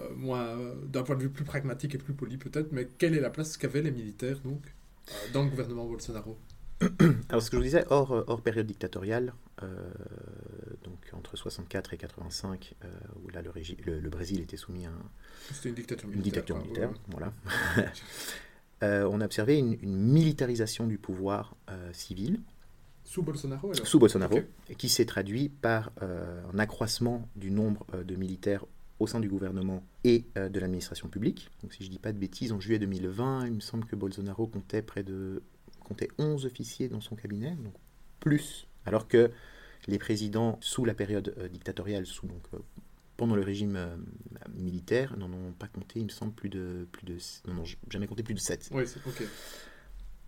euh, 0.00 0.08
moins 0.16 0.56
d'un 0.86 1.02
point 1.02 1.16
de 1.16 1.22
vue 1.22 1.30
plus 1.30 1.44
pragmatique 1.44 1.94
et 1.94 1.98
plus 1.98 2.14
poli 2.14 2.36
peut-être, 2.36 2.72
mais 2.72 2.88
quelle 2.98 3.14
est 3.16 3.20
la 3.20 3.30
place 3.30 3.56
qu'avaient 3.56 3.82
les 3.82 3.90
militaires 3.90 4.38
donc 4.40 4.62
euh, 5.10 5.12
dans 5.32 5.42
le 5.44 5.50
gouvernement 5.50 5.86
Bolsonaro 5.86 6.38
Alors, 7.28 7.42
ce 7.42 7.50
que 7.50 7.56
je 7.56 7.60
vous 7.60 7.64
disais, 7.64 7.84
hors, 7.90 8.12
euh, 8.12 8.22
hors 8.28 8.40
période 8.40 8.66
dictatoriale, 8.66 9.34
euh, 9.64 9.90
donc 10.84 10.98
entre 11.12 11.36
64 11.36 11.92
et 11.94 11.96
85, 11.96 12.74
euh, 12.84 12.88
où 13.24 13.28
là 13.30 13.42
le, 13.42 13.50
le, 13.84 13.98
le 13.98 14.08
Brésil 14.10 14.40
était 14.42 14.56
soumis 14.56 14.86
à 14.86 14.90
un- 14.90 15.10
une 15.64 15.74
dictature 15.74 16.08
une 16.08 16.16
militaire. 16.20 16.44
dictature 16.44 16.54
quoi. 16.54 16.62
militaire, 16.64 16.90
Ouais, 16.90 16.96
voilà. 17.08 17.32
Euh, 18.84 19.08
on 19.10 19.20
a 19.20 19.24
observé 19.24 19.58
une, 19.58 19.76
une 19.82 19.96
militarisation 19.96 20.86
du 20.86 20.98
pouvoir 20.98 21.56
civil. 21.92 22.38
Sous 23.08 23.22
Bolsonaro 23.22 23.72
alors 23.72 23.86
sous 23.86 23.98
Bolsonaro, 23.98 24.40
qui 24.76 24.90
s'est 24.90 25.06
traduit 25.06 25.48
par 25.48 25.92
euh, 26.02 26.42
un 26.52 26.58
accroissement 26.58 27.26
du 27.36 27.50
nombre 27.50 27.86
euh, 27.94 28.04
de 28.04 28.14
militaires 28.16 28.66
au 28.98 29.06
sein 29.06 29.18
du 29.18 29.30
gouvernement 29.30 29.82
et 30.04 30.26
euh, 30.36 30.50
de 30.50 30.60
l'administration 30.60 31.08
publique. 31.08 31.48
Donc, 31.62 31.72
si 31.72 31.84
je 31.84 31.88
ne 31.88 31.92
dis 31.92 31.98
pas 31.98 32.12
de 32.12 32.18
bêtises, 32.18 32.52
en 32.52 32.60
juillet 32.60 32.78
2020, 32.78 33.46
il 33.46 33.54
me 33.54 33.60
semble 33.60 33.86
que 33.86 33.96
Bolsonaro 33.96 34.46
comptait 34.46 34.82
près 34.82 35.04
de 35.04 35.42
comptait 35.80 36.10
11 36.18 36.44
officiers 36.44 36.90
dans 36.90 37.00
son 37.00 37.16
cabinet, 37.16 37.52
donc 37.52 37.72
plus, 38.20 38.66
alors 38.84 39.08
que 39.08 39.30
les 39.86 39.98
présidents 39.98 40.58
sous 40.60 40.84
la 40.84 40.92
période 40.92 41.34
euh, 41.38 41.48
dictatoriale, 41.48 42.04
sous 42.04 42.26
donc 42.26 42.42
euh, 42.52 42.58
pendant 43.16 43.36
le 43.36 43.42
régime 43.42 43.76
euh, 43.76 43.96
militaire, 44.54 45.16
n'en 45.16 45.32
ont 45.32 45.52
pas 45.58 45.66
compté, 45.66 46.00
il 46.00 46.04
me 46.04 46.10
semble, 46.10 46.34
plus 46.34 46.50
de 46.50 46.86
plus 46.92 47.06
de 47.06 47.16
non, 47.46 47.54
non, 47.54 47.64
jamais 47.88 48.06
compté 48.06 48.22
plus 48.22 48.34
de 48.34 48.38
7. 48.38 48.68
Oui, 48.72 48.84
c'est 48.86 49.00
ok. 49.06 49.26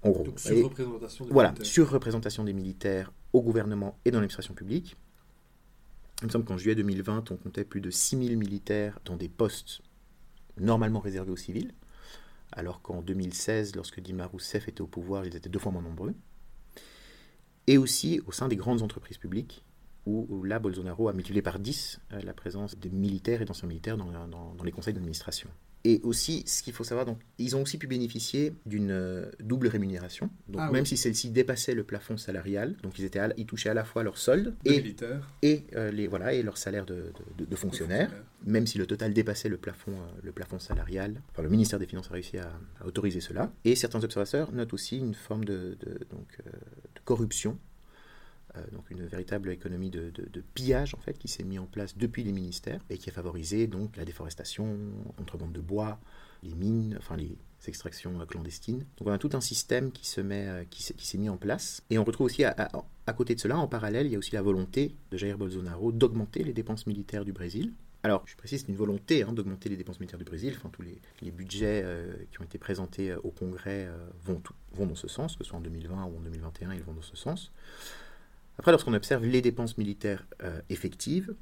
En 0.02 0.10
gros. 0.10 0.24
Donc, 0.24 0.36
Et- 0.36 0.38
sur 0.38 0.64
représentation 0.64 1.24
des 1.26 1.32
voilà, 1.32 1.50
militaires. 1.50 1.66
surreprésentation 1.72 2.44
des 2.44 2.52
militaires 2.52 3.12
au 3.32 3.42
gouvernement 3.42 3.98
et 4.04 4.10
dans 4.10 4.18
l'administration 4.18 4.54
publique. 4.54 4.96
Il 6.22 6.26
me 6.26 6.30
semble 6.30 6.44
qu'en 6.44 6.56
juillet 6.58 6.74
2020, 6.74 7.30
on 7.30 7.36
comptait 7.36 7.64
plus 7.64 7.80
de 7.80 7.90
6000 7.90 8.36
militaires 8.36 8.98
dans 9.04 9.16
des 9.16 9.28
postes 9.28 9.80
normalement 10.58 11.00
réservés 11.00 11.30
aux 11.32 11.36
civils, 11.36 11.72
alors 12.52 12.82
qu'en 12.82 13.00
2016, 13.02 13.74
lorsque 13.76 14.00
Dilma 14.00 14.26
Rousseff 14.26 14.68
était 14.68 14.80
au 14.82 14.86
pouvoir, 14.86 15.24
ils 15.24 15.34
étaient 15.36 15.48
deux 15.48 15.58
fois 15.58 15.72
moins 15.72 15.82
nombreux. 15.82 16.14
Et 17.66 17.78
aussi 17.78 18.20
au 18.26 18.32
sein 18.32 18.48
des 18.48 18.56
grandes 18.56 18.82
entreprises 18.82 19.18
publiques, 19.18 19.64
où, 20.06 20.26
où 20.28 20.42
là, 20.44 20.58
Bolsonaro 20.58 21.08
a 21.08 21.12
multiplié 21.12 21.42
par 21.42 21.58
10 21.58 22.00
euh, 22.12 22.20
la 22.22 22.32
présence 22.34 22.76
des 22.76 22.88
militaires 22.90 23.42
et 23.42 23.44
d'anciens 23.44 23.68
militaires 23.68 23.96
dans, 23.96 24.10
la- 24.10 24.26
dans- 24.26 24.54
dans 24.54 24.64
les 24.64 24.72
conseils 24.72 24.94
d'administration. 24.94 25.48
Et 25.84 26.00
aussi, 26.04 26.42
ce 26.46 26.62
qu'il 26.62 26.74
faut 26.74 26.84
savoir, 26.84 27.06
donc, 27.06 27.18
ils 27.38 27.56
ont 27.56 27.62
aussi 27.62 27.78
pu 27.78 27.86
bénéficier 27.86 28.52
d'une 28.66 28.90
euh, 28.90 29.30
double 29.40 29.66
rémunération. 29.68 30.28
Donc, 30.48 30.60
Ah 30.62 30.70
même 30.70 30.82
oui. 30.82 30.86
si 30.88 30.96
celle-ci 30.98 31.30
dépassait 31.30 31.72
le 31.74 31.84
plafond 31.84 32.18
salarial, 32.18 32.76
donc 32.82 32.98
ils, 32.98 33.04
étaient 33.06 33.18
à 33.18 33.30
ils 33.38 33.46
touchaient 33.46 33.70
à 33.70 33.74
la 33.74 33.84
fois 33.84 34.02
leur 34.02 34.18
solde 34.18 34.54
et, 35.42 35.64
euh, 35.74 35.90
les, 35.90 36.06
voilà, 36.06 36.34
et 36.34 36.42
leur 36.42 36.58
salaire 36.58 36.84
de, 36.84 37.12
de- 37.38 37.56
fonctionnaire, 37.56 38.10
même 38.44 38.66
si 38.66 38.76
le 38.78 38.86
total 38.86 39.14
dépassait 39.14 39.48
le 39.48 39.56
plafond, 39.56 39.92
euh, 39.92 40.20
le 40.22 40.32
plafond 40.32 40.58
salarial. 40.58 41.20
Enfin, 41.32 41.42
le 41.42 41.48
ministère 41.48 41.78
des 41.78 41.86
Finances 41.86 42.08
a 42.10 42.14
réussi 42.14 42.36
à, 42.38 42.52
à 42.80 42.86
autoriser 42.86 43.20
cela. 43.20 43.50
Et 43.64 43.74
certains 43.74 44.04
observateurs 44.04 44.52
notent 44.52 44.74
aussi 44.74 44.98
une 44.98 45.14
forme 45.14 45.44
de, 45.46 45.78
donc, 46.10 46.28
euh, 46.46 46.50
de 46.50 47.00
corruption, 47.04 47.58
donc 48.72 48.90
une 48.90 49.04
véritable 49.06 49.50
économie 49.50 49.90
de, 49.90 50.10
de- 50.10 50.42
pillage 50.54 50.94
en 50.94 50.98
fait 50.98 51.18
qui 51.18 51.28
s'est 51.28 51.44
mise 51.44 51.58
en 51.58 51.66
place 51.66 51.96
depuis 51.96 52.24
les 52.24 52.32
ministères 52.32 52.80
et 52.90 52.98
qui 52.98 53.10
a 53.10 53.12
favorisé 53.12 53.66
donc 53.66 53.96
la 53.96 54.04
déforestation, 54.04 54.76
contrebande 55.16 55.52
de 55.52 55.60
bois, 55.60 55.98
les 56.42 56.54
mines, 56.54 56.96
enfin 56.98 57.16
les 57.16 57.36
extractions 57.66 58.20
euh, 58.20 58.24
clandestines. 58.24 58.84
Donc 58.98 59.08
on 59.08 59.12
a 59.12 59.18
tout 59.18 59.30
un 59.34 59.40
système 59.40 59.92
qui 59.92 60.06
se 60.06 60.20
met, 60.20 60.48
euh, 60.48 60.64
qui 60.68 60.82
s'est 60.82 61.18
mis 61.18 61.28
en 61.28 61.36
place. 61.36 61.82
Et 61.90 61.98
on 61.98 62.04
retrouve 62.04 62.26
aussi 62.26 62.44
à, 62.44 62.54
côté 63.16 63.34
de 63.34 63.40
cela, 63.40 63.58
en 63.58 63.68
parallèle, 63.68 64.06
il 64.06 64.12
y 64.12 64.16
a 64.16 64.18
aussi 64.18 64.32
la 64.32 64.42
volonté 64.42 64.94
de 65.10 65.16
Jair 65.16 65.36
Bolsonaro 65.36 65.92
d'augmenter 65.92 66.42
les 66.42 66.52
dépenses 66.52 66.86
militaires 66.86 67.24
du 67.24 67.32
Brésil. 67.32 67.72
Alors, 68.02 68.22
je 68.24 68.34
précise, 68.34 68.62
c'est 68.62 68.68
une 68.68 68.76
volonté 68.78 69.22
hein, 69.22 69.32
d'augmenter 69.32 69.68
les 69.68 69.76
dépenses 69.76 70.00
militaires 70.00 70.18
du 70.18 70.24
Brésil. 70.24 70.54
Enfin, 70.56 70.70
tous 70.70 70.82
les, 70.82 71.30
budgets 71.30 71.82
euh, 71.84 72.14
qui 72.30 72.40
ont 72.40 72.44
été 72.44 72.56
présentés 72.56 73.10
euh, 73.10 73.20
au 73.24 73.30
Congrès 73.30 73.86
euh, 73.86 74.08
vont, 74.24 74.42
vont 74.72 74.86
dans 74.86 74.94
ce 74.94 75.06
sens, 75.06 75.36
que 75.36 75.44
ce 75.44 75.50
soit 75.50 75.58
en 75.58 75.62
2020 75.62 76.04
ou 76.04 76.16
en 76.16 76.20
2021, 76.20 76.72
ils 76.72 76.82
vont 76.82 76.94
dans 76.94 77.02
ce 77.02 77.16
sens. 77.16 77.52
Après, 78.58 78.70
lorsqu'on 78.72 78.92
observe 78.94 79.24
les 79.24 79.40
dépenses 79.40 79.78
militaires 79.78 80.26
euh, 80.42 80.60
effectives, 80.68 81.34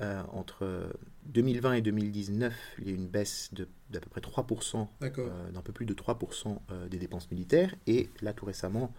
euh, 0.00 0.22
entre 0.32 0.88
2020 1.26 1.74
et 1.74 1.82
2019, 1.82 2.52
il 2.78 2.84
y 2.86 2.90
a 2.90 2.92
eu 2.92 2.96
une 2.96 3.06
baisse 3.06 3.50
d'à 3.90 4.00
peu 4.00 4.08
près 4.10 4.20
3%, 4.20 4.88
D'accord. 5.00 5.28
euh, 5.30 5.50
d'un 5.52 5.62
peu 5.62 5.72
plus 5.72 5.86
de 5.86 5.94
3% 5.94 6.58
euh, 6.70 6.88
des 6.88 6.98
dépenses 6.98 7.30
militaires. 7.30 7.74
Et 7.86 8.08
là, 8.20 8.32
tout 8.32 8.44
récemment, 8.44 8.92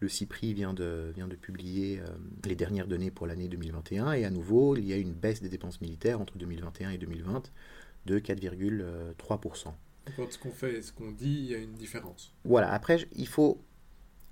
le 0.00 0.08
CIPRI 0.08 0.54
vient 0.54 0.72
de, 0.72 1.12
vient 1.14 1.28
de 1.28 1.36
publier 1.36 2.00
euh, 2.00 2.06
les 2.46 2.56
dernières 2.56 2.86
données 2.86 3.10
pour 3.10 3.26
l'année 3.26 3.48
2021. 3.48 4.12
Et 4.12 4.24
à 4.24 4.30
nouveau, 4.30 4.76
il 4.76 4.86
y 4.86 4.94
a 4.94 4.96
une 4.96 5.12
baisse 5.12 5.42
des 5.42 5.50
dépenses 5.50 5.80
militaires 5.82 6.20
entre 6.22 6.38
2021 6.38 6.90
et 6.90 6.98
2020 6.98 7.50
de 8.06 8.18
4,3%. 8.18 9.64
Donc, 9.64 9.74
Entre 10.18 10.32
ce 10.32 10.38
qu'on 10.38 10.50
fait 10.50 10.78
et 10.78 10.82
ce 10.82 10.92
qu'on 10.92 11.12
dit, 11.12 11.40
il 11.40 11.44
y 11.50 11.54
a 11.54 11.58
une 11.58 11.74
différence. 11.74 12.32
Voilà, 12.44 12.72
après, 12.72 13.06
il 13.14 13.28
faut 13.28 13.60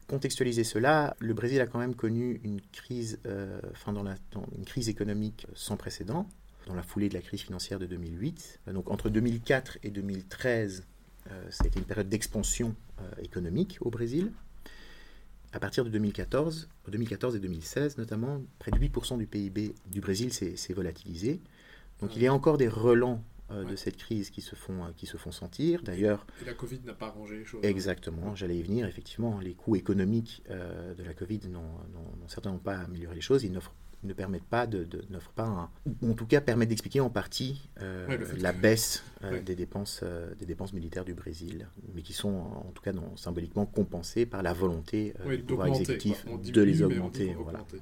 contextualiser 0.08 0.64
cela, 0.64 1.16
le 1.20 1.34
Brésil 1.34 1.60
a 1.60 1.66
quand 1.66 1.78
même 1.78 1.94
connu 1.94 2.40
une 2.42 2.60
crise, 2.60 3.20
euh, 3.26 3.60
crise 4.66 4.88
économique 4.88 5.46
sans 5.54 5.76
précédent, 5.76 6.26
dans 6.66 6.74
la 6.74 6.82
foulée 6.82 7.08
de 7.08 7.14
la 7.14 7.20
crise 7.20 7.42
financière 7.42 7.78
de 7.78 7.86
2008. 7.86 8.60
Euh, 8.68 8.72
Donc 8.72 8.90
entre 8.90 9.08
2004 9.08 9.78
et 9.82 9.90
2013, 9.90 10.84
euh, 11.30 11.46
ça 11.50 11.64
a 11.64 11.66
été 11.66 11.78
une 11.78 11.84
période 11.84 12.08
d'expansion 12.08 12.74
euh, 13.00 13.10
économique 13.22 13.78
au 13.80 13.90
Brésil. 13.90 14.32
À 15.52 15.60
partir 15.60 15.84
de 15.84 15.90
2014, 15.90 16.68
2014 16.88 17.36
et 17.36 17.40
2016 17.40 17.96
notamment, 17.98 18.42
près 18.58 18.70
de 18.70 18.78
8% 18.78 19.18
du 19.18 19.26
PIB 19.26 19.74
du 19.86 20.00
Brésil 20.00 20.32
s'est 20.32 20.72
volatilisé. 20.74 21.40
Donc 22.00 22.14
il 22.16 22.22
y 22.22 22.26
a 22.26 22.34
encore 22.34 22.58
des 22.58 22.68
relents 22.68 23.24
euh, 23.50 23.64
de 23.64 23.70
Ouais. 23.70 23.76
cette 23.76 23.96
crise 23.96 24.30
qui 24.30 24.40
se 24.40 24.54
font, 24.54 24.84
euh, 24.84 24.88
qui 24.96 25.06
se 25.06 25.16
font 25.16 25.32
sentir. 25.32 25.82
D'ailleurs, 25.82 26.26
Et 26.42 26.44
la 26.44 26.54
Covid 26.54 26.80
n'a 26.84 26.94
pas 26.94 27.06
arrangé 27.06 27.38
les 27.38 27.44
choses. 27.44 27.60
Exactement, 27.64 28.34
j'allais 28.34 28.56
y 28.58 28.62
venir. 28.62 28.86
Effectivement, 28.86 29.38
les 29.40 29.54
coûts 29.54 29.76
économiques 29.76 30.42
euh, 30.50 30.94
de 30.94 31.02
la 31.02 31.14
Covid 31.14 31.40
n'ont 31.48 31.64
certainement 32.26 32.58
pas 32.58 32.78
amélioré 32.78 33.14
les 33.14 33.20
choses. 33.20 33.44
Ils 33.44 33.52
n'offrent- 33.52 33.74
ne 34.04 34.12
permettent 34.12 34.44
pas 34.44 34.66
de, 34.68 34.84
de- 34.84 35.02
n'offrent 35.10 35.32
pas 35.32 35.46
un- 35.46 35.70
ou 36.02 36.10
en 36.10 36.14
tout 36.14 36.26
cas 36.26 36.40
permettent 36.40 36.68
d'expliquer 36.68 37.00
en 37.00 37.10
partie 37.10 37.68
euh, 37.82 38.06
Ouais, 38.06 38.18
la 38.38 38.52
que- 38.52 38.58
baisse 38.60 39.02
euh, 39.24 39.32
Ouais. 39.32 39.40
des 39.40 39.56
dépenses 39.56 40.00
euh, 40.04 40.32
des 40.36 40.46
dépenses 40.46 40.72
militaires 40.72 41.04
du 41.04 41.14
Brésil, 41.14 41.66
mais 41.94 42.02
qui 42.02 42.12
sont 42.12 42.28
en 42.28 42.70
tout 42.74 42.82
cas 42.82 42.92
non, 42.92 43.16
symboliquement 43.16 43.66
compensées 43.66 44.24
par 44.24 44.42
la 44.44 44.52
volonté 44.52 45.14
Oui, 45.26 45.38
du 45.38 45.42
pouvoir 45.42 45.66
exécutif 45.68 46.24
de 46.26 46.62
les 46.62 46.82
augmenter. 46.82 47.34
Voilà. 47.34 47.60
augmenter. 47.60 47.80